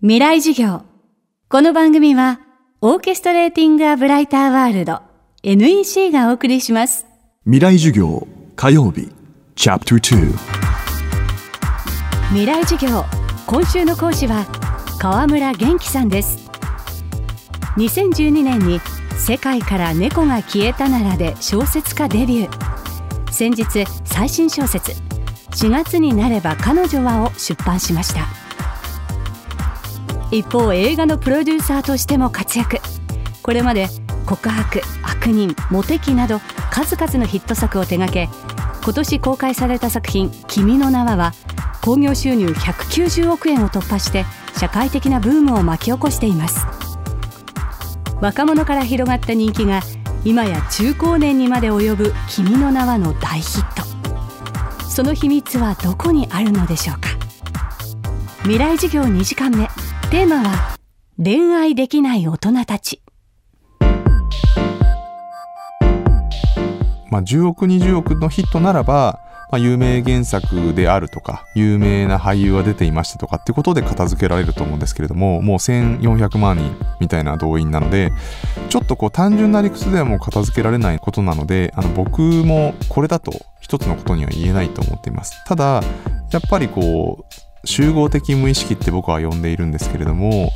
[0.00, 0.84] 未来授業。
[1.48, 2.38] この番組は
[2.80, 5.02] オーケストレーティング・ア・ブライター・ワールド
[5.42, 7.04] NEC がお送りします。
[7.46, 9.08] 未来授業火曜日
[9.56, 10.32] チャプター
[12.28, 13.04] 未来授業
[13.48, 14.46] 今週の講師は
[15.00, 16.48] 河村元気さんです。
[17.76, 18.80] 2012年に
[19.18, 23.32] 世界から猫が消えたならで小説家デビュー。
[23.32, 24.92] 先日最新小説
[25.56, 28.37] 4月になれば彼女はを出版しました
[30.30, 32.78] 一方映画のプロデューサーとしても活躍。
[33.42, 33.88] これまで
[34.26, 36.40] 告白悪人モテ期など
[36.70, 38.28] 数々のヒット作を手掛け
[38.84, 41.32] 今年公開された作品「君の名は」は
[41.80, 44.26] 興行収入190億円を突破して
[44.58, 46.66] 社会的なブームを巻き起こしています。
[48.20, 49.80] 若者から広がった人気が
[50.24, 53.88] 今や中高年にまで及ぶ「君の名は」の大ヒット。
[54.86, 57.08] その秘密はどこにあるのでしょうか。
[58.42, 59.67] 未来授業2時間目。
[60.10, 60.78] テーマは
[61.22, 63.02] 恋愛できない大人たち。
[67.10, 69.20] まあ、10億20億のヒットならば、
[69.52, 78.10] まあ、有名原作であるとか有名な俳優が出ていましたとかってことで片付けられると思うんですけれどももう1400万人みたいな動員なので
[78.70, 85.44] ちょっとこう単純な理屈ではもう片付けられないことなのであの僕もこれだと一つのことには言えないと思っています。
[85.46, 85.82] ただ
[86.30, 87.37] やっぱりこう
[87.68, 90.52] 集合的無意識って僕は呼んでいるんですけれども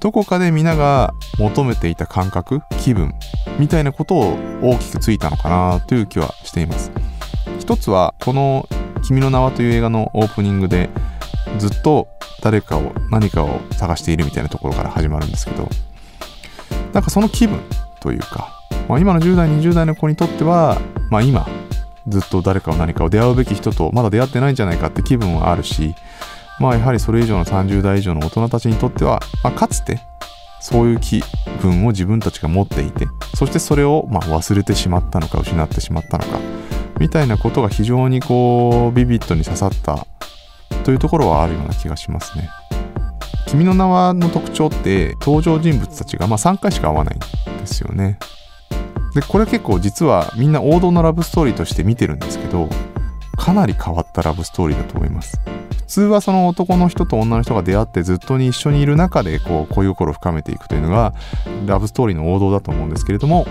[0.00, 3.14] どこかで皆が求めていた感覚気分
[3.60, 6.90] みたいなことを大きくついたのかなという気はしています。
[7.60, 8.68] 一つはこの
[9.06, 10.90] 「君の名は」という映画のオープニングで
[11.58, 12.08] ずっと
[12.42, 15.68] 誰かを何かを探しているみたいなところから始まるんですけど
[16.92, 17.60] なんかその気分
[18.00, 20.78] というか、まあ、今の10代20代の子にとっては、
[21.10, 21.46] まあ、今
[22.08, 25.94] ずっと誰かを何かを出会うべき人とまだ出会ってないんじゃないかって気分はあるし
[26.58, 30.00] まあやはりそれ以上の30代以上の大人たちにとっては、まあ、かつて
[30.60, 31.22] そういう気
[31.62, 33.06] 分を自分たちが持っていて
[33.36, 36.40] そしてそれをま忘れてしまったのか失ってしまったのか
[36.98, 40.06] みたいなことが非常にこうビビッドに刺さった
[40.84, 42.48] というところはあるような気がしますね。
[43.46, 47.18] 君の名はの特徴って登場人物たちがま3回しか会わないん
[47.60, 48.18] ですよね。
[49.14, 52.68] でこれは結構実はみんな王道のラブストーリーとして見てるんですけど
[53.36, 55.40] かなり変わったラブストーリーだと思います。
[55.88, 61.14] 普通はその男の人と女の人が出会ってずっとに一緒にいる中でこう恋心を深めていくというのが
[61.64, 63.46] ラブストーリーの王道だと思うんですけれども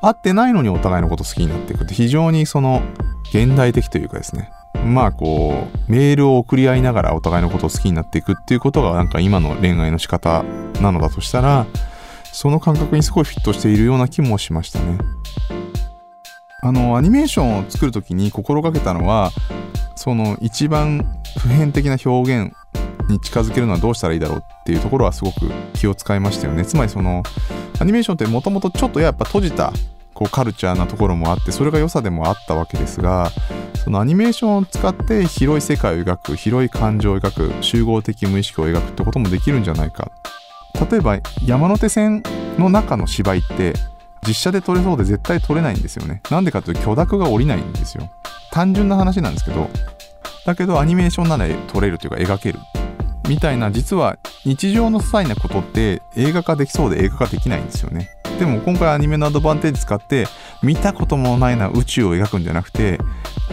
[0.00, 2.82] 会ってないのにお互いのこと好きになっていくって非常にその
[3.28, 4.50] 現代的というかですね
[4.86, 10.44] まあこうメールを送り合いながらお互いのことを好きになっていくっていうことがなんか今の恋愛の仕方
[10.80, 11.66] なのだとしたら
[12.32, 14.96] その感覚にすごいフィットしているような気もしましたね。
[16.62, 19.30] あのアニメーションを作る時に心がけたのは
[19.96, 22.54] その一番普遍的な表現
[23.08, 26.64] に近づけるのはどうしたらいいだろうっていうところはすごく気を使いましたよね。
[26.64, 27.22] つまりその
[27.78, 29.72] アニメーションってもともとちょっとやっぱ閉じた
[30.14, 33.30] こうカルチャーなところもあってそれが良さでもあったわけですが
[33.82, 40.10] そのアニメーションを使って広い世界を描く広い感情を描く集合的無意識を描くってこともできるんじゃないか。
[40.90, 42.22] 例えば山手線
[42.58, 43.74] の中の芝居って
[44.26, 46.22] 実写で撮れそうで絶対撮れないんですよね。
[46.30, 48.10] なんでかというと許諾が下りないんですよ。
[48.52, 49.68] 単純な話なんですけど
[50.46, 52.58] だけどアニメーションなら撮れるというか描ける
[53.28, 58.10] みたいな実は日常の些細なことって映画化できそうで映画化できないんですよね。
[58.38, 60.26] でも今回アニメのアドバンテージ使って
[60.62, 62.98] 見たこともないな宇宙を描くんじゃなくて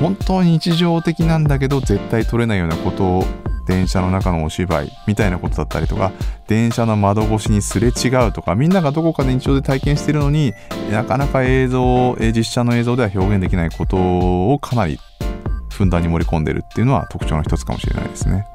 [0.00, 3.24] 本当に日常的なんだけど絶対撮れないようなことを
[3.66, 6.12] 電車の中のお芝居みたいなことだったりとか
[6.46, 10.54] 電車の窓越しにすれ違うとかみんながどこかで日常で体験してるのに
[10.90, 13.96] なかなか映像実写の映像では表現できないこと
[14.54, 14.98] をかなり
[15.78, 18.46] ふんだんに盛り込んでるっていうのは特徴の一つかもしれないですね。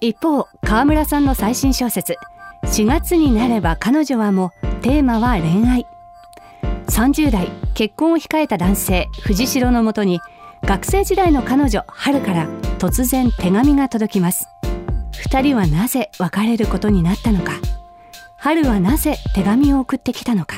[0.00, 2.16] 一方川村さんの最新小説
[2.64, 5.86] 4月になれば彼女はもテーマは恋愛。
[6.86, 10.20] 30代結婚を控えた男性藤代のもとに
[10.62, 12.48] 学生時代の彼女春から
[12.78, 14.48] 突然手紙が届きます。
[15.12, 17.52] 2人はなぜ別れることになったのか。
[18.38, 20.56] 春はなぜ手紙を送ってきたのか。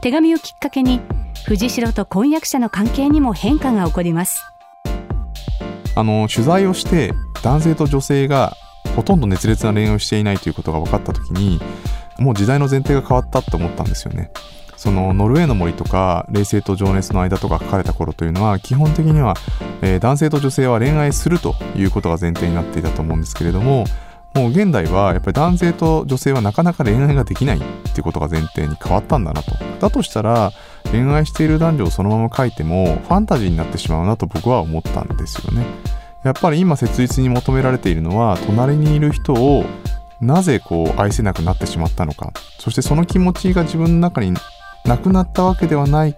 [0.00, 1.00] 手紙をきっかけに
[1.46, 4.42] 藤代と婚約者の関係にも変化が起こります。
[5.94, 7.12] あの取材をして
[7.42, 8.56] 男性と女性が
[8.96, 11.60] ほとんど熱烈な恋愛をしていないということが分かった時に
[12.18, 14.30] もう時代の前提が変わったと思ったんですよね。
[14.76, 19.34] そのノルウェーの森とか冷静と情熱の間とか書かれた頃というのは基本的には、
[19.80, 23.84] えー、男性と女性は恋愛するということが前提になっていたと思うんですけれども
[24.34, 27.60] もう現代はやっぱり男性と女性はなかなか恋愛ができないっ
[27.92, 29.52] ていうことが前提に変わったんだなと。
[29.80, 30.52] だとしたら
[30.90, 35.66] 恋愛している男女をそのまま書いてもファンタジーになってしまうなと僕は思ったんですよね。
[36.22, 39.64] やっぱり今切実に求められているのは隣にいる人を
[40.20, 44.32] なぜこう愛せなくなってしまったのかそしてその気持ちが自分の中に
[44.84, 46.16] なくなったわけではない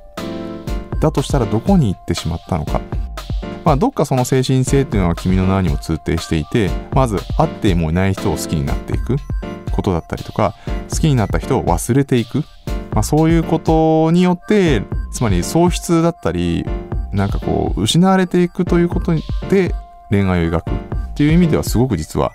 [1.00, 2.82] だとしたらどこに行ってしまったのか
[3.64, 9.16] まあどっかその精神性っていうのは君の名にも通底していてまず会ってもいない人を好きになっていく
[9.72, 10.54] ことだったりとか
[10.90, 12.44] 好きになった人を忘れていく、
[12.92, 14.82] まあ、そういうことによって
[15.12, 16.64] つまり喪失だったり
[17.12, 19.12] なんかこう失われていくということ
[19.48, 19.74] で
[20.10, 22.32] 恋愛を描くっていう意味ではすごく実は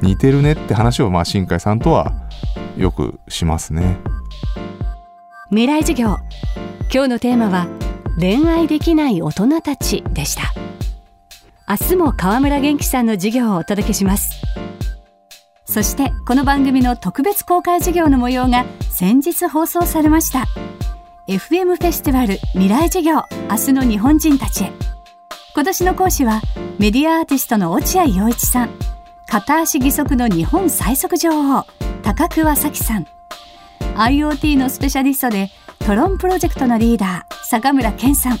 [0.00, 2.12] 似てるねって話をまあ新海さんとは
[2.76, 3.96] よくしますね。
[5.50, 6.18] 未来授業。
[6.92, 7.66] 今日のテーマは
[8.18, 10.67] 恋愛できない大人たちでした。
[11.70, 14.40] 明日も河村元気さんの授業をお届けします。
[15.66, 20.46] そしてこの番組の特別公開授業の模様が先日放送されました。
[21.28, 24.72] FM フェスティバル未来授業明日の日本人たちへ。
[25.54, 26.40] 今年の講師は
[26.78, 28.70] メディアアーティストの落合陽一さん。
[29.26, 31.66] 片足義足の日本最速女王
[32.02, 33.06] 高桑咲さん。
[33.94, 35.50] IoT のスペシャリストで
[35.80, 38.38] トロンプロジェクトのリーダー坂村健さん。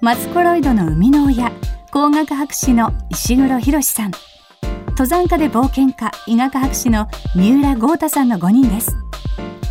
[0.00, 1.52] マツコロイドの生みの親
[2.00, 4.10] 工学博士の石黒博さん。
[4.92, 8.96] 登山家で冒険家医学博士の三浦豪太さんの5人です。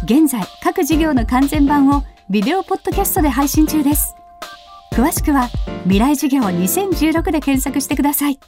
[0.03, 4.13] 現在各事業の完全版をビデオポッドキャストで配信中です。
[4.93, 5.49] 詳しくは
[5.85, 8.39] 未来授業2016で検索してください。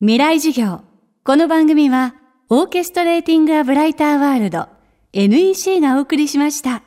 [0.00, 0.82] 未来授業。
[1.24, 2.14] この番組は
[2.50, 4.68] オーケストレーティングアブライターワールド
[5.14, 6.82] NEC がお送りしました。